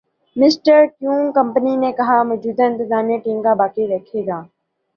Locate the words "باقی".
3.61-3.87